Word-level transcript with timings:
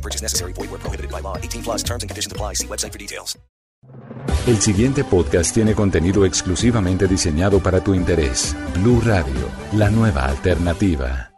No 0.00 0.02
purchase 0.02 0.22
necessary. 0.22 0.52
Void 0.54 0.70
where 0.70 0.80
prohibited 0.80 1.10
by 1.10 1.20
law. 1.20 1.36
18 1.36 1.62
plus 1.62 1.82
terms 1.82 2.02
and 2.02 2.10
conditions 2.10 2.32
apply. 2.32 2.54
See 2.54 2.66
website 2.66 2.92
for 2.92 2.98
details. 2.98 3.38
El 4.46 4.58
siguiente 4.60 5.04
podcast 5.04 5.52
tiene 5.54 5.74
contenido 5.74 6.24
exclusivamente 6.24 7.06
diseñado 7.06 7.60
para 7.60 7.82
tu 7.82 7.94
interés. 7.94 8.56
Blue 8.74 9.00
Radio, 9.04 9.48
la 9.72 9.90
nueva 9.90 10.24
alternativa. 10.24 11.32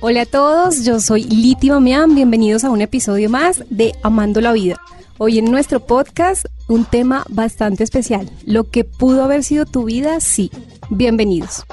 Hola 0.00 0.22
a 0.22 0.26
todos, 0.26 0.84
yo 0.84 1.00
soy 1.00 1.24
Liti 1.24 1.70
Mamián, 1.70 2.14
bienvenidos 2.14 2.64
a 2.64 2.70
un 2.70 2.80
episodio 2.80 3.30
más 3.30 3.64
de 3.70 3.94
Amando 4.02 4.40
la 4.40 4.52
Vida. 4.52 4.76
Hoy 5.18 5.38
en 5.38 5.46
nuestro 5.46 5.80
podcast 5.80 6.46
un 6.68 6.84
tema 6.84 7.24
bastante 7.28 7.82
especial, 7.82 8.30
lo 8.44 8.70
que 8.70 8.84
pudo 8.84 9.24
haber 9.24 9.42
sido 9.42 9.66
tu 9.66 9.84
vida, 9.84 10.20
sí. 10.20 10.50
Bienvenidos. 10.90 11.64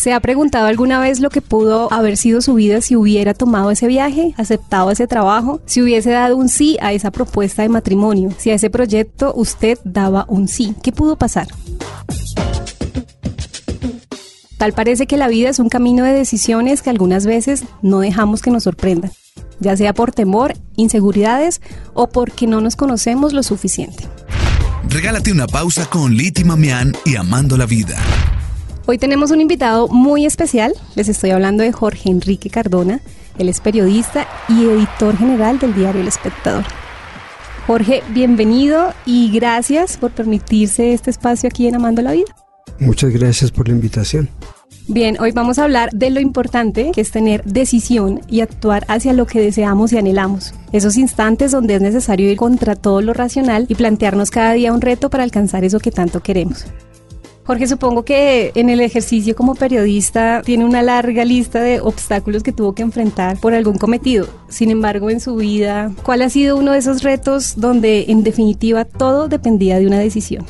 ¿Se 0.00 0.14
ha 0.14 0.20
preguntado 0.20 0.66
alguna 0.66 0.98
vez 0.98 1.20
lo 1.20 1.28
que 1.28 1.42
pudo 1.42 1.92
haber 1.92 2.16
sido 2.16 2.40
su 2.40 2.54
vida 2.54 2.80
si 2.80 2.96
hubiera 2.96 3.34
tomado 3.34 3.70
ese 3.70 3.86
viaje, 3.86 4.32
aceptado 4.38 4.90
ese 4.90 5.06
trabajo, 5.06 5.60
si 5.66 5.82
hubiese 5.82 6.08
dado 6.08 6.38
un 6.38 6.48
sí 6.48 6.78
a 6.80 6.94
esa 6.94 7.10
propuesta 7.10 7.60
de 7.60 7.68
matrimonio, 7.68 8.30
si 8.38 8.50
a 8.50 8.54
ese 8.54 8.70
proyecto 8.70 9.34
usted 9.36 9.78
daba 9.84 10.24
un 10.26 10.48
sí? 10.48 10.74
¿Qué 10.82 10.90
pudo 10.90 11.16
pasar? 11.16 11.48
Tal 14.56 14.72
parece 14.72 15.06
que 15.06 15.18
la 15.18 15.28
vida 15.28 15.50
es 15.50 15.58
un 15.58 15.68
camino 15.68 16.02
de 16.04 16.14
decisiones 16.14 16.80
que 16.80 16.88
algunas 16.88 17.26
veces 17.26 17.64
no 17.82 18.00
dejamos 18.00 18.40
que 18.40 18.50
nos 18.50 18.62
sorprendan, 18.62 19.12
ya 19.58 19.76
sea 19.76 19.92
por 19.92 20.12
temor, 20.12 20.54
inseguridades 20.76 21.60
o 21.92 22.08
porque 22.08 22.46
no 22.46 22.62
nos 22.62 22.74
conocemos 22.74 23.34
lo 23.34 23.42
suficiente. 23.42 24.08
Regálate 24.88 25.30
una 25.30 25.46
pausa 25.46 25.84
con 25.90 26.14
Liti 26.14 26.42
Mamián 26.42 26.96
y 27.04 27.16
Amando 27.16 27.58
la 27.58 27.66
Vida. 27.66 27.98
Hoy 28.90 28.98
tenemos 28.98 29.30
un 29.30 29.40
invitado 29.40 29.86
muy 29.86 30.26
especial. 30.26 30.72
Les 30.96 31.08
estoy 31.08 31.30
hablando 31.30 31.62
de 31.62 31.70
Jorge 31.70 32.10
Enrique 32.10 32.50
Cardona. 32.50 33.00
Él 33.38 33.48
es 33.48 33.60
periodista 33.60 34.26
y 34.48 34.64
editor 34.64 35.16
general 35.16 35.60
del 35.60 35.76
diario 35.76 36.00
El 36.00 36.08
Espectador. 36.08 36.64
Jorge, 37.68 38.02
bienvenido 38.08 38.92
y 39.06 39.30
gracias 39.30 39.96
por 39.96 40.10
permitirse 40.10 40.92
este 40.92 41.10
espacio 41.10 41.46
aquí 41.46 41.68
en 41.68 41.76
Amando 41.76 42.02
la 42.02 42.10
Vida. 42.10 42.34
Muchas 42.80 43.12
gracias 43.12 43.52
por 43.52 43.68
la 43.68 43.74
invitación. 43.74 44.28
Bien, 44.88 45.20
hoy 45.20 45.30
vamos 45.30 45.60
a 45.60 45.64
hablar 45.64 45.90
de 45.92 46.10
lo 46.10 46.18
importante 46.18 46.90
que 46.92 47.02
es 47.02 47.12
tener 47.12 47.44
decisión 47.44 48.22
y 48.26 48.40
actuar 48.40 48.84
hacia 48.88 49.12
lo 49.12 49.24
que 49.24 49.40
deseamos 49.40 49.92
y 49.92 49.98
anhelamos. 49.98 50.52
Esos 50.72 50.96
instantes 50.96 51.52
donde 51.52 51.76
es 51.76 51.80
necesario 51.80 52.28
ir 52.28 52.36
contra 52.36 52.74
todo 52.74 53.02
lo 53.02 53.12
racional 53.12 53.66
y 53.68 53.76
plantearnos 53.76 54.32
cada 54.32 54.50
día 54.54 54.72
un 54.72 54.80
reto 54.80 55.10
para 55.10 55.22
alcanzar 55.22 55.62
eso 55.62 55.78
que 55.78 55.92
tanto 55.92 56.24
queremos. 56.24 56.66
Jorge, 57.44 57.66
supongo 57.66 58.04
que 58.04 58.52
en 58.54 58.68
el 58.68 58.80
ejercicio 58.80 59.34
como 59.34 59.54
periodista 59.54 60.42
tiene 60.44 60.64
una 60.64 60.82
larga 60.82 61.24
lista 61.24 61.60
de 61.60 61.80
obstáculos 61.80 62.42
que 62.42 62.52
tuvo 62.52 62.74
que 62.74 62.82
enfrentar 62.82 63.38
por 63.38 63.54
algún 63.54 63.78
cometido. 63.78 64.28
Sin 64.48 64.70
embargo, 64.70 65.10
en 65.10 65.20
su 65.20 65.36
vida, 65.36 65.90
¿cuál 66.02 66.22
ha 66.22 66.28
sido 66.28 66.56
uno 66.56 66.72
de 66.72 66.78
esos 66.78 67.02
retos 67.02 67.54
donde 67.56 68.06
en 68.08 68.22
definitiva 68.22 68.84
todo 68.84 69.26
dependía 69.26 69.78
de 69.78 69.86
una 69.86 69.98
decisión? 69.98 70.44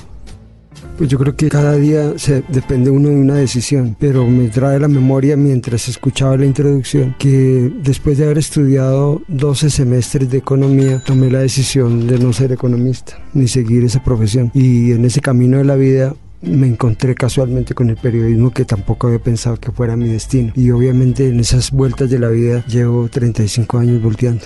Pues 0.99 1.09
yo 1.09 1.19
creo 1.19 1.35
que 1.35 1.49
cada 1.49 1.77
día 1.77 2.19
se 2.19 2.43
depende 2.49 2.91
uno 2.91 3.09
de 3.09 3.15
una 3.15 3.37
decisión, 3.37 3.97
pero 3.99 4.27
me 4.27 4.49
trae 4.49 4.79
la 4.79 4.89
memoria 4.89 5.35
mientras 5.35 5.89
escuchaba 5.89 6.37
la 6.37 6.45
introducción 6.45 7.17
que 7.19 7.73
después 7.83 8.19
de 8.19 8.25
haber 8.25 8.37
estudiado 8.37 9.23
12 9.29 9.71
semestres 9.71 10.29
de 10.29 10.37
economía, 10.37 11.03
tomé 11.07 11.31
la 11.31 11.39
decisión 11.39 12.07
de 12.07 12.19
no 12.19 12.35
ser 12.35 12.53
economista 12.53 13.19
ni 13.33 13.49
seguir 13.49 13.85
esa 13.85 14.05
profesión. 14.05 14.51
Y 14.53 14.93
en 14.93 15.07
ese 15.07 15.23
camino 15.23 15.57
de 15.57 15.65
la 15.65 15.77
vida 15.77 16.15
me 16.43 16.67
encontré 16.67 17.15
casualmente 17.15 17.75
con 17.75 17.91
el 17.91 17.97
periodismo 17.97 18.51
que 18.51 18.65
tampoco 18.65 19.07
había 19.07 19.19
pensado 19.19 19.57
que 19.57 19.73
fuera 19.73 19.97
mi 19.97 20.09
destino. 20.09 20.53
Y 20.55 20.71
obviamente 20.71 21.29
en 21.29 21.41
esas 21.41 21.71
vueltas 21.71 22.11
de 22.11 22.19
la 22.19 22.29
vida 22.29 22.65
llevo 22.67 23.09
35 23.09 23.79
años 23.79 24.03
volteando. 24.03 24.45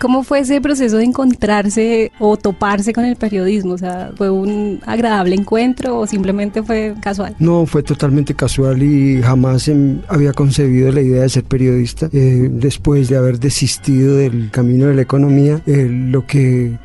¿Cómo 0.00 0.22
fue 0.22 0.38
ese 0.38 0.62
proceso 0.62 0.96
de 0.96 1.04
encontrarse 1.04 2.10
o 2.18 2.38
toparse 2.38 2.94
con 2.94 3.04
el 3.04 3.16
periodismo? 3.16 3.74
O 3.74 3.78
sea, 3.78 4.12
¿fue 4.16 4.30
un 4.30 4.80
agradable 4.86 5.34
encuentro 5.34 5.98
o 5.98 6.06
simplemente 6.06 6.62
fue 6.62 6.94
casual? 7.02 7.36
No, 7.38 7.66
fue 7.66 7.82
totalmente 7.82 8.32
casual 8.32 8.82
y 8.82 9.20
jamás 9.20 9.68
em, 9.68 10.00
había 10.08 10.32
concebido 10.32 10.90
la 10.90 11.02
idea 11.02 11.20
de 11.20 11.28
ser 11.28 11.44
periodista. 11.44 12.08
Eh, 12.14 12.48
después 12.50 13.10
de 13.10 13.18
haber 13.18 13.38
desistido 13.38 14.16
del 14.16 14.50
camino 14.50 14.86
de 14.86 14.94
la 14.94 15.02
economía, 15.02 15.60
eh, 15.66 15.86
lo 15.90 16.26
que 16.26 16.78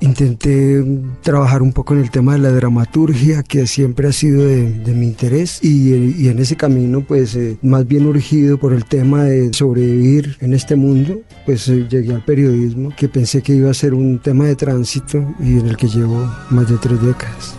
intenté 0.00 0.84
trabajar 1.22 1.62
un 1.62 1.72
poco 1.72 1.94
en 1.94 2.00
el 2.00 2.10
tema 2.10 2.34
de 2.34 2.38
la 2.38 2.50
dramaturgia, 2.50 3.42
que 3.42 3.66
siempre 3.66 4.08
ha 4.08 4.12
sido 4.12 4.44
de, 4.44 4.70
de 4.70 4.92
mi 4.92 5.06
interés, 5.06 5.58
y, 5.62 5.94
y, 5.94 6.28
en 6.28 6.38
ese 6.38 6.56
camino, 6.56 7.02
pues 7.06 7.34
eh, 7.36 7.58
más 7.62 7.86
bien 7.86 8.06
urgido 8.06 8.58
por 8.58 8.72
el 8.72 8.84
tema 8.84 9.24
de 9.24 9.52
sobrevivir 9.52 10.36
en 10.40 10.54
este 10.54 10.76
mundo, 10.76 11.20
pues 11.46 11.68
eh, 11.68 11.86
llegué 11.88 12.14
al 12.14 12.24
periodismo, 12.24 12.92
que 12.96 13.08
pensé 13.08 13.42
que 13.42 13.54
iba 13.54 13.70
a 13.70 13.74
ser 13.74 13.94
un 13.94 14.18
tema 14.18 14.44
de 14.44 14.56
tránsito 14.56 15.34
y 15.40 15.58
en 15.58 15.68
el 15.68 15.76
que 15.76 15.88
llevo 15.88 16.30
más 16.50 16.68
de 16.68 16.76
tres 16.76 17.00
décadas. 17.02 17.54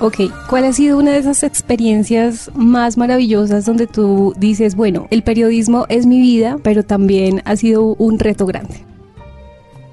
Ok, 0.00 0.16
¿cuál 0.50 0.64
ha 0.64 0.72
sido 0.72 0.98
una 0.98 1.12
de 1.12 1.18
esas 1.18 1.44
experiencias 1.44 2.50
más 2.54 2.96
maravillosas 2.98 3.64
donde 3.64 3.86
tú 3.86 4.34
dices, 4.36 4.74
bueno, 4.74 5.06
el 5.10 5.22
periodismo 5.22 5.86
es 5.88 6.04
mi 6.04 6.20
vida, 6.20 6.58
pero 6.62 6.82
también 6.82 7.42
ha 7.44 7.56
sido 7.56 7.94
un 7.94 8.18
reto 8.18 8.44
grande? 8.44 8.84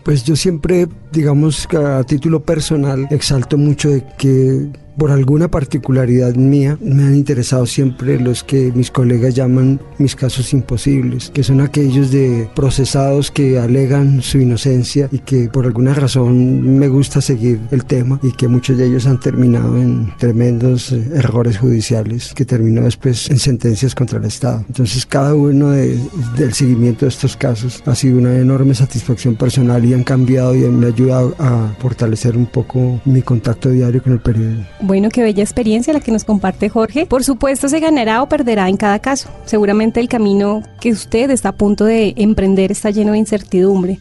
Pues 0.03 0.23
yo 0.23 0.35
siempre, 0.35 0.87
digamos, 1.11 1.67
a 1.73 2.03
título 2.03 2.41
personal, 2.41 3.07
exalto 3.11 3.57
mucho 3.57 3.89
de 3.89 4.03
que 4.17 4.67
por 4.97 5.11
alguna 5.11 5.49
particularidad 5.49 6.35
mía 6.35 6.77
me 6.81 7.03
han 7.03 7.15
interesado 7.15 7.65
siempre 7.65 8.19
los 8.19 8.43
que 8.43 8.71
mis 8.73 8.91
colegas 8.91 9.35
llaman 9.35 9.79
mis 9.97 10.15
casos 10.15 10.53
imposibles, 10.53 11.29
que 11.33 11.43
son 11.43 11.61
aquellos 11.61 12.11
de 12.11 12.49
procesados 12.55 13.31
que 13.31 13.59
alegan 13.59 14.21
su 14.21 14.39
inocencia 14.39 15.07
y 15.11 15.19
que 15.19 15.49
por 15.49 15.65
alguna 15.65 15.93
razón 15.93 16.77
me 16.77 16.87
gusta 16.87 17.21
seguir 17.21 17.59
el 17.71 17.85
tema 17.85 18.19
y 18.23 18.31
que 18.31 18.47
muchos 18.47 18.77
de 18.77 18.87
ellos 18.87 19.05
han 19.07 19.19
terminado 19.19 19.77
en 19.77 20.13
tremendos 20.17 20.91
eh, 20.91 21.09
errores 21.15 21.57
judiciales 21.57 22.33
que 22.35 22.45
terminó 22.45 22.81
después 22.83 23.29
en 23.29 23.39
sentencias 23.39 23.95
contra 23.95 24.19
el 24.19 24.25
Estado. 24.25 24.63
Entonces 24.67 25.05
cada 25.05 25.35
uno 25.35 25.71
de, 25.71 25.99
del 26.37 26.53
seguimiento 26.53 27.05
de 27.05 27.09
estos 27.09 27.35
casos 27.35 27.83
ha 27.85 27.95
sido 27.95 28.17
una 28.17 28.37
enorme 28.37 28.73
satisfacción 28.73 29.35
personal 29.35 29.83
y 29.85 29.93
han 29.93 30.03
cambiado 30.03 30.55
y 30.55 30.59
me 30.61 30.87
ha 30.87 30.89
ayudado 30.89 31.35
a 31.39 31.73
fortalecer 31.79 32.35
un 32.35 32.45
poco 32.45 33.01
mi 33.05 33.21
contacto 33.21 33.69
diario 33.69 34.01
con 34.01 34.13
el 34.13 34.19
periodismo. 34.19 34.65
Bueno, 34.83 35.09
qué 35.09 35.21
bella 35.21 35.43
experiencia 35.43 35.93
la 35.93 35.99
que 35.99 36.11
nos 36.11 36.23
comparte 36.23 36.67
Jorge. 36.67 37.05
Por 37.05 37.23
supuesto, 37.23 37.69
se 37.69 37.79
ganará 37.79 38.23
o 38.23 38.29
perderá 38.29 38.67
en 38.67 38.77
cada 38.77 38.97
caso. 38.97 39.29
Seguramente 39.45 39.99
el 39.99 40.09
camino 40.09 40.63
que 40.79 40.91
usted 40.91 41.29
está 41.29 41.49
a 41.49 41.55
punto 41.55 41.85
de 41.85 42.15
emprender 42.17 42.71
está 42.71 42.89
lleno 42.89 43.11
de 43.11 43.19
incertidumbre. 43.19 43.99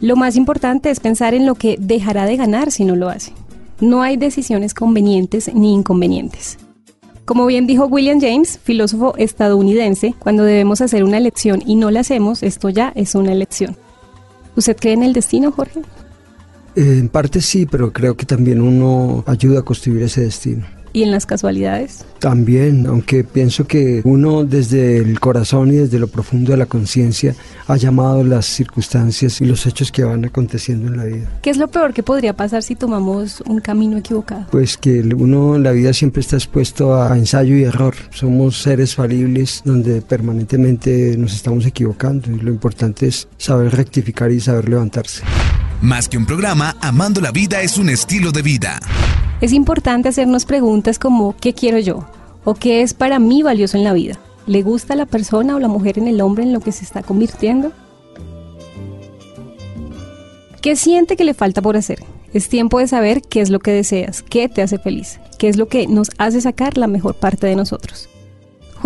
Lo 0.00 0.14
más 0.14 0.36
importante 0.36 0.90
es 0.90 1.00
pensar 1.00 1.34
en 1.34 1.44
lo 1.44 1.56
que 1.56 1.76
dejará 1.80 2.24
de 2.26 2.36
ganar 2.36 2.70
si 2.70 2.84
no 2.84 2.94
lo 2.94 3.08
hace. 3.08 3.32
No 3.80 4.02
hay 4.02 4.16
decisiones 4.16 4.74
convenientes 4.74 5.52
ni 5.52 5.74
inconvenientes. 5.74 6.58
Como 7.24 7.44
bien 7.44 7.66
dijo 7.66 7.86
William 7.86 8.20
James, 8.20 8.60
filósofo 8.62 9.14
estadounidense, 9.16 10.14
cuando 10.20 10.44
debemos 10.44 10.80
hacer 10.82 11.02
una 11.02 11.18
elección 11.18 11.60
y 11.66 11.74
no 11.74 11.90
la 11.90 12.00
hacemos, 12.00 12.44
esto 12.44 12.68
ya 12.68 12.92
es 12.94 13.16
una 13.16 13.32
elección. 13.32 13.76
¿Usted 14.54 14.76
cree 14.76 14.94
en 14.94 15.02
el 15.02 15.12
destino, 15.12 15.50
Jorge? 15.50 15.80
Eh, 16.76 16.98
en 16.98 17.08
parte 17.08 17.40
sí, 17.40 17.66
pero 17.66 17.92
creo 17.92 18.16
que 18.16 18.26
también 18.26 18.60
uno 18.60 19.24
ayuda 19.26 19.60
a 19.60 19.62
construir 19.62 20.02
ese 20.02 20.20
destino. 20.20 20.64
¿Y 20.92 21.02
en 21.02 21.10
las 21.10 21.26
casualidades? 21.26 22.06
También, 22.20 22.86
aunque 22.86 23.22
pienso 23.22 23.66
que 23.66 24.00
uno 24.04 24.44
desde 24.44 24.96
el 24.96 25.20
corazón 25.20 25.68
y 25.68 25.76
desde 25.76 25.98
lo 25.98 26.08
profundo 26.08 26.52
de 26.52 26.56
la 26.56 26.64
conciencia 26.64 27.34
ha 27.66 27.76
llamado 27.76 28.24
las 28.24 28.46
circunstancias 28.46 29.42
y 29.42 29.44
los 29.44 29.66
hechos 29.66 29.92
que 29.92 30.04
van 30.04 30.24
aconteciendo 30.24 30.88
en 30.88 30.96
la 30.96 31.04
vida. 31.04 31.28
¿Qué 31.42 31.50
es 31.50 31.58
lo 31.58 31.68
peor 31.68 31.92
que 31.92 32.02
podría 32.02 32.34
pasar 32.34 32.62
si 32.62 32.76
tomamos 32.76 33.42
un 33.42 33.60
camino 33.60 33.98
equivocado? 33.98 34.46
Pues 34.50 34.78
que 34.78 35.00
uno 35.00 35.56
en 35.56 35.64
la 35.64 35.72
vida 35.72 35.92
siempre 35.92 36.20
está 36.20 36.36
expuesto 36.36 36.94
a 36.94 37.14
ensayo 37.14 37.54
y 37.56 37.64
error. 37.64 37.94
Somos 38.10 38.62
seres 38.62 38.94
falibles 38.94 39.60
donde 39.66 40.00
permanentemente 40.00 41.14
nos 41.18 41.34
estamos 41.34 41.66
equivocando 41.66 42.30
y 42.30 42.38
lo 42.38 42.50
importante 42.50 43.08
es 43.08 43.28
saber 43.36 43.74
rectificar 43.74 44.32
y 44.32 44.40
saber 44.40 44.70
levantarse. 44.70 45.22
Más 45.82 46.08
que 46.08 46.16
un 46.16 46.24
programa, 46.24 46.74
Amando 46.80 47.20
la 47.20 47.32
Vida 47.32 47.60
es 47.60 47.76
un 47.76 47.90
estilo 47.90 48.32
de 48.32 48.40
vida. 48.40 48.80
Es 49.42 49.52
importante 49.52 50.08
hacernos 50.08 50.46
preguntas 50.46 50.98
como 50.98 51.36
¿qué 51.36 51.52
quiero 51.52 51.78
yo? 51.78 52.06
¿O 52.44 52.54
qué 52.54 52.80
es 52.80 52.94
para 52.94 53.18
mí 53.18 53.42
valioso 53.42 53.76
en 53.76 53.84
la 53.84 53.92
vida? 53.92 54.18
¿Le 54.46 54.62
gusta 54.62 54.96
la 54.96 55.04
persona 55.04 55.54
o 55.54 55.58
la 55.58 55.68
mujer 55.68 55.98
en 55.98 56.08
el 56.08 56.22
hombre 56.22 56.44
en 56.44 56.54
lo 56.54 56.60
que 56.60 56.72
se 56.72 56.82
está 56.82 57.02
convirtiendo? 57.02 57.72
¿Qué 60.62 60.76
siente 60.76 61.14
que 61.14 61.24
le 61.24 61.34
falta 61.34 61.60
por 61.60 61.76
hacer? 61.76 62.02
Es 62.32 62.48
tiempo 62.48 62.78
de 62.78 62.88
saber 62.88 63.20
qué 63.20 63.42
es 63.42 63.50
lo 63.50 63.60
que 63.60 63.72
deseas, 63.72 64.22
qué 64.22 64.48
te 64.48 64.62
hace 64.62 64.78
feliz, 64.78 65.20
qué 65.38 65.48
es 65.48 65.58
lo 65.58 65.68
que 65.68 65.86
nos 65.86 66.10
hace 66.16 66.40
sacar 66.40 66.78
la 66.78 66.86
mejor 66.86 67.16
parte 67.16 67.46
de 67.46 67.54
nosotros. 67.54 68.08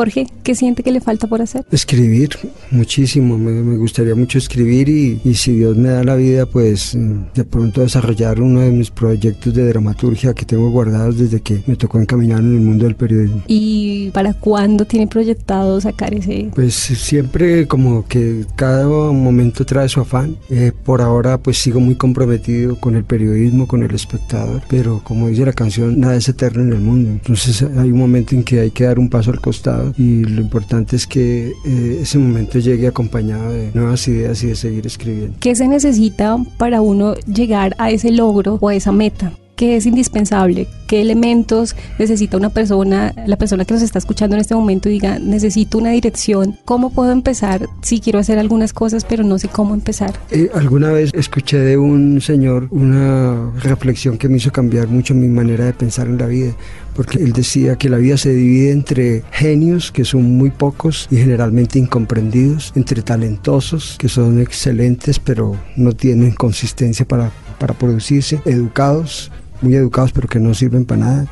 Jorge, 0.00 0.26
¿qué 0.43 0.55
siente 0.55 0.82
que 0.82 0.93
le 0.93 1.02
falta 1.02 1.26
por 1.26 1.43
hacer? 1.43 1.67
Escribir 1.70 2.31
muchísimo, 2.70 3.37
me, 3.37 3.76
gustaría 3.76 4.14
mucho 4.14 4.38
escribir 4.38 4.88
y, 4.88 5.20
y, 5.26 5.35
si 5.35 5.52
Dios 5.52 5.76
me 5.76 5.91
da 5.91 6.02
la 6.02 6.17
vida, 6.17 6.47
pues 6.47 6.94
mm, 6.94 7.35
de 7.35 7.44
pronto 7.44 7.82
desarrollar 7.82 8.41
uno 8.41 8.61
de 8.61 8.70
mis 8.70 8.91
proyectos 8.91 9.52
de 9.52 9.69
dramaturgia 9.69 10.32
que 10.32 10.47
tengo 10.47 10.70
guardados 10.70 11.19
desde 11.19 11.43
que 11.43 11.62
me 11.67 11.76
tocó 11.76 12.00
encaminar 12.00 12.41
en 12.41 12.55
el 12.55 12.61
mundo 12.62 12.87
del 12.87 12.94
periodismo. 12.94 13.43
¿Y 13.47 14.08
para 14.12 14.32
cuándo 14.32 14.87
tiene 14.87 15.06
proyectado 15.06 15.79
sacar 15.82 16.14
ese? 16.14 16.49
Pues 16.55 16.73
siempre 16.76 17.69
como 17.69 18.06
que 18.08 18.47
cada 18.56 18.87
momento 18.87 19.67
trae 19.67 19.91
su 19.91 20.00
afán. 20.00 20.35
Eh, 20.49 20.73
por 20.82 21.02
ahora 21.02 21.37
pues 21.37 21.58
sigo 21.58 21.79
muy 21.79 21.97
comprometido 21.97 22.81
con 22.81 22.97
el 22.97 23.05
periodismo, 23.05 23.69
con 23.69 23.82
el 23.82 23.94
espectador, 23.94 24.62
pero 24.67 25.02
como 25.05 25.29
dice 25.29 25.44
la 25.44 25.52
canción, 25.52 26.00
nada 26.00 26.17
es 26.17 26.26
eterno 26.26 26.62
en 26.62 26.73
el 26.73 26.81
mundo. 26.81 27.11
Entonces 27.11 27.62
hay 27.62 27.91
un 27.91 27.99
momento 27.99 28.35
en 28.35 28.44
que 28.44 28.61
hay 28.61 28.70
que 28.70 28.85
dar 28.85 28.99
un 28.99 29.11
paso 29.11 29.31
al 29.31 29.43
costado 29.43 29.90
y 29.97 30.25
lo 30.25 30.41
importante 30.41 30.97
es 30.97 31.07
que 31.07 31.53
eh, 31.65 31.99
ese 32.03 32.19
momento 32.19 32.59
llegue 32.59 32.87
acompañado 32.87 33.53
de 33.53 33.71
nuevas 33.75 34.07
ideas 34.09 34.43
y 34.43 34.49
de 34.49 34.55
seguir 34.57 34.87
escribiendo. 34.87 35.37
¿Qué 35.41 35.55
se 35.55 35.69
necesita 35.69 36.37
para 36.57 36.81
uno 36.81 37.15
llegar 37.27 37.75
a 37.79 37.91
ese 37.91 38.11
logro 38.11 38.59
o 38.61 38.69
a 38.69 38.75
esa 38.75 38.93
meta? 38.93 39.33
¿Qué 39.61 39.77
es 39.77 39.85
indispensable? 39.85 40.69
¿Qué 40.87 41.03
elementos 41.03 41.77
necesita 41.99 42.39
una 42.39 42.49
persona, 42.49 43.12
la 43.27 43.37
persona 43.37 43.67
que 43.67 43.75
nos 43.75 43.83
está 43.83 43.99
escuchando 43.99 44.35
en 44.35 44.41
este 44.41 44.55
momento 44.55 44.89
diga, 44.89 45.19
necesito 45.19 45.77
una 45.77 45.91
dirección? 45.91 46.57
¿Cómo 46.65 46.95
puedo 46.95 47.12
empezar 47.12 47.69
si 47.83 48.01
quiero 48.01 48.19
hacer 48.19 48.39
algunas 48.39 48.73
cosas 48.73 49.05
pero 49.05 49.23
no 49.23 49.39
sé 49.39 49.49
cómo 49.49 49.75
empezar? 49.75 50.15
Eh, 50.31 50.49
alguna 50.55 50.93
vez 50.93 51.11
escuché 51.12 51.59
de 51.59 51.77
un 51.77 52.23
señor 52.23 52.69
una 52.71 53.51
reflexión 53.62 54.17
que 54.17 54.31
me 54.31 54.39
hizo 54.39 54.51
cambiar 54.51 54.89
mucho 54.89 55.15
mi 55.15 55.29
manera 55.29 55.67
de 55.67 55.75
pensar 55.75 56.07
en 56.07 56.17
la 56.17 56.27
vida 56.27 56.55
porque 56.95 57.19
él 57.19 57.35
decía 57.35 57.77
que 57.77 57.91
la 57.91 57.99
vida 57.99 58.17
se 58.17 58.33
divide 58.33 58.73
entre 58.73 59.25
genios, 59.31 59.93
que 59.93 60.07
son 60.07 60.23
muy 60.39 60.51
pocos 60.51 61.07
y 61.11 61.19
generalmente 61.19 61.79
incomprendidos, 61.79 62.73
entre 62.77 63.03
talentosos, 63.03 63.97
que 63.99 64.09
son 64.09 64.41
excelentes 64.41 65.19
pero 65.19 65.55
no 65.77 65.93
tienen 65.93 66.33
consistencia 66.33 67.07
para, 67.07 67.31
para 67.59 67.75
producirse, 67.75 68.41
educados, 68.47 69.31
muy 69.61 69.75
educados 69.75 70.12
pero 70.12 70.29
que 70.29 70.39
no 70.39 70.55
sirven 70.55 70.85
para 70.85 71.01
nada, 71.01 71.27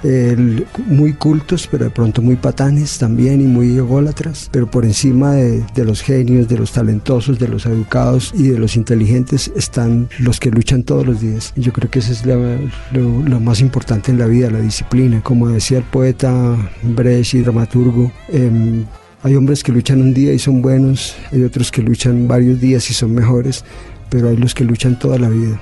muy 0.87 1.13
cultos 1.15 1.69
pero 1.71 1.85
de 1.85 1.91
pronto 1.91 2.23
muy 2.23 2.37
patanes 2.37 2.99
también 2.99 3.41
y 3.41 3.45
muy 3.45 3.77
ególatras, 3.77 4.49
pero 4.53 4.71
por 4.71 4.85
encima 4.85 5.33
de, 5.33 5.85
los 5.85 6.03
genios, 6.03 6.49
de 6.49 6.59
los 6.59 6.73
talentosos, 6.73 7.39
de 7.39 7.49
los 7.49 7.67
educados 7.67 8.33
y 8.35 8.49
de 8.49 8.59
los 8.59 8.77
inteligentes 8.77 9.51
están 9.57 10.09
los 10.19 10.41
que 10.41 10.51
luchan 10.51 10.83
todos 10.83 11.07
los 11.07 11.21
días. 11.21 11.53
Yo 11.57 11.73
creo 11.73 11.91
que 11.91 12.01
eso 12.01 12.13
es 12.13 12.25
lo, 12.27 13.41
más 13.41 13.61
importante 13.61 14.11
en 14.11 14.19
la 14.19 14.27
vida, 14.27 14.51
la 14.51 14.61
disciplina. 14.61 15.23
Como 15.23 15.49
decía 15.49 15.79
el 15.79 15.85
poeta 15.85 16.57
Brecht 16.83 17.35
y 17.35 17.41
dramaturgo, 17.41 18.11
em, 18.29 18.85
hay 19.23 19.35
hombres 19.35 19.63
que 19.63 19.73
luchan 19.73 20.01
un 20.01 20.15
día 20.15 20.33
y 20.33 20.39
son 20.39 20.63
buenos, 20.63 21.17
hay 21.33 21.43
otros 21.43 21.71
que 21.71 21.83
luchan 21.83 22.29
varios 22.29 22.61
días 22.61 22.91
y 22.91 22.95
son 22.95 23.15
mejores, 23.15 23.65
pero 24.11 24.29
hay 24.29 24.37
los 24.37 24.55
que 24.55 24.65
luchan 24.65 24.99
toda 24.99 25.19
la 25.19 25.29
vida. 25.29 25.61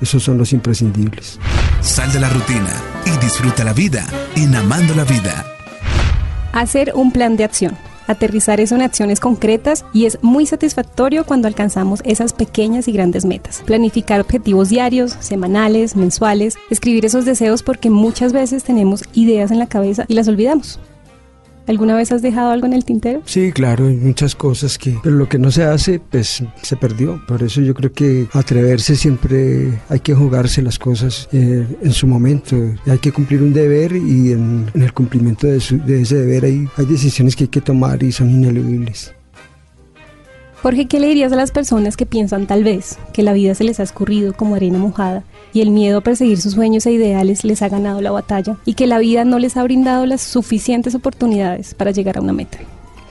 Esos 0.00 0.22
son 0.22 0.38
los 0.38 0.52
imprescindibles. 0.52 1.38
Sal 1.80 2.12
de 2.12 2.20
la 2.20 2.28
rutina 2.28 2.72
y 3.04 3.24
disfruta 3.24 3.64
la 3.64 3.72
vida 3.72 4.06
en 4.34 4.54
Amando 4.54 4.94
la 4.94 5.04
Vida. 5.04 5.44
Hacer 6.52 6.92
un 6.94 7.12
plan 7.12 7.36
de 7.36 7.44
acción. 7.44 7.76
Aterrizar 8.06 8.60
eso 8.60 8.74
en 8.74 8.82
acciones 8.82 9.20
concretas 9.20 9.84
y 9.92 10.06
es 10.06 10.18
muy 10.22 10.46
satisfactorio 10.46 11.24
cuando 11.24 11.48
alcanzamos 11.48 12.02
esas 12.04 12.32
pequeñas 12.32 12.88
y 12.88 12.92
grandes 12.92 13.24
metas. 13.24 13.62
Planificar 13.66 14.20
objetivos 14.20 14.68
diarios, 14.68 15.16
semanales, 15.20 15.96
mensuales, 15.96 16.56
escribir 16.70 17.04
esos 17.04 17.24
deseos 17.24 17.62
porque 17.62 17.90
muchas 17.90 18.32
veces 18.32 18.64
tenemos 18.64 19.02
ideas 19.12 19.50
en 19.50 19.58
la 19.58 19.66
cabeza 19.66 20.04
y 20.08 20.14
las 20.14 20.28
olvidamos. 20.28 20.78
¿Alguna 21.66 21.96
vez 21.96 22.12
has 22.12 22.22
dejado 22.22 22.50
algo 22.50 22.66
en 22.66 22.72
el 22.72 22.84
tintero? 22.84 23.22
Sí, 23.24 23.52
claro, 23.52 23.86
hay 23.86 23.96
muchas 23.96 24.34
cosas 24.34 24.78
que, 24.78 24.98
pero 25.02 25.16
lo 25.16 25.28
que 25.28 25.38
no 25.38 25.50
se 25.50 25.64
hace, 25.64 26.00
pues 26.00 26.42
se 26.62 26.76
perdió. 26.76 27.20
Por 27.26 27.42
eso 27.42 27.60
yo 27.60 27.74
creo 27.74 27.92
que 27.92 28.28
atreverse 28.32 28.96
siempre 28.96 29.80
hay 29.88 30.00
que 30.00 30.14
jugarse 30.14 30.62
las 30.62 30.78
cosas 30.78 31.28
eh, 31.32 31.66
en 31.82 31.92
su 31.92 32.06
momento. 32.06 32.56
Hay 32.86 32.98
que 32.98 33.12
cumplir 33.12 33.42
un 33.42 33.52
deber 33.52 33.96
y 33.96 34.32
en, 34.32 34.70
el 34.74 34.92
cumplimiento 34.92 35.46
de, 35.46 35.60
de 35.84 36.02
ese 36.02 36.16
deber 36.16 36.44
hay, 36.44 36.68
hay 36.76 36.86
decisiones 36.86 37.34
que 37.34 37.44
hay 37.44 37.48
que 37.48 37.60
tomar 37.60 38.02
y 38.02 38.12
son 38.12 38.30
ineludibles. 38.30 39.12
Jorge, 40.66 40.86
¿qué 40.86 40.98
le 40.98 41.06
dirías 41.06 41.32
a 41.32 41.36
las 41.36 41.52
personas 41.52 41.96
que 41.96 42.06
piensan 42.06 42.48
tal 42.48 42.64
vez 42.64 42.98
que 43.12 43.22
la 43.22 43.32
vida 43.32 43.54
se 43.54 43.62
les 43.62 43.78
ha 43.78 43.84
escurrido 43.84 44.32
como 44.32 44.56
arena 44.56 44.80
mojada 44.80 45.22
y 45.52 45.60
el 45.60 45.70
miedo 45.70 45.98
a 45.98 46.00
perseguir 46.00 46.40
sus 46.40 46.54
sueños 46.54 46.84
e 46.86 46.90
ideales 46.90 47.44
les 47.44 47.62
ha 47.62 47.68
ganado 47.68 48.00
la 48.00 48.10
batalla 48.10 48.56
y 48.64 48.74
que 48.74 48.88
la 48.88 48.98
vida 48.98 49.24
no 49.24 49.38
les 49.38 49.56
ha 49.56 49.62
brindado 49.62 50.06
las 50.06 50.22
suficientes 50.22 50.96
oportunidades 50.96 51.74
para 51.74 51.92
llegar 51.92 52.18
a 52.18 52.20
una 52.20 52.32
meta? 52.32 52.58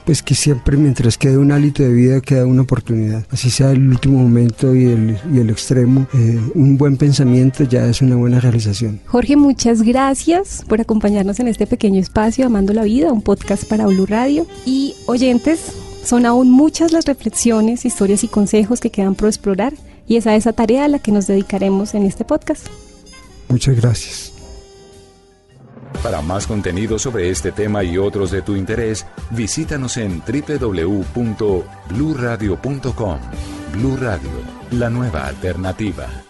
pues 0.04 0.22
que 0.22 0.34
siempre 0.34 0.76
mientras 0.76 1.16
quede 1.16 1.38
un 1.38 1.50
hálito 1.50 1.82
de 1.82 1.92
vida 1.92 2.20
queda 2.20 2.46
una 2.46 2.62
oportunidad. 2.62 3.26
Así 3.30 3.50
sea 3.50 3.72
el 3.72 3.88
último 3.88 4.18
momento 4.18 4.76
y 4.76 4.84
el, 4.84 5.18
y 5.34 5.40
el 5.40 5.50
extremo, 5.50 6.06
eh, 6.14 6.38
un 6.54 6.76
buen 6.76 6.96
pensamiento 6.96 7.64
ya 7.64 7.86
es 7.86 8.02
una 8.02 8.14
buena 8.14 8.38
realización. 8.38 9.00
Jorge, 9.06 9.34
muchas 9.34 9.82
gracias 9.82 10.62
por 10.68 10.80
acompañarnos 10.80 11.40
en 11.40 11.48
este 11.48 11.66
pequeño 11.66 12.00
espacio 12.00 12.46
Amando 12.46 12.72
la 12.72 12.84
Vida, 12.84 13.12
un 13.12 13.22
podcast 13.22 13.64
para 13.64 13.86
Blue 13.86 14.06
Radio. 14.06 14.46
Y 14.64 14.94
oyentes, 15.06 15.72
son 16.06 16.24
aún 16.24 16.50
muchas 16.50 16.92
las 16.92 17.04
reflexiones, 17.04 17.84
historias 17.84 18.24
y 18.24 18.28
consejos 18.28 18.80
que 18.80 18.90
quedan 18.90 19.16
por 19.16 19.28
explorar 19.28 19.74
y 20.06 20.16
es 20.16 20.26
a 20.26 20.34
esa 20.36 20.52
tarea 20.52 20.84
a 20.84 20.88
la 20.88 21.00
que 21.00 21.12
nos 21.12 21.26
dedicaremos 21.26 21.94
en 21.94 22.04
este 22.04 22.24
podcast. 22.24 22.68
Muchas 23.48 23.76
gracias. 23.76 24.32
Para 26.02 26.20
más 26.22 26.46
contenido 26.46 26.98
sobre 26.98 27.30
este 27.30 27.52
tema 27.52 27.82
y 27.82 27.96
otros 27.98 28.30
de 28.30 28.40
tu 28.42 28.54
interés, 28.54 29.06
visítanos 29.30 29.96
en 29.96 30.20
www.bluradio.com. 30.20 33.18
Blu 33.72 33.96
Radio, 33.96 34.30
la 34.70 34.90
nueva 34.90 35.26
alternativa. 35.26 36.25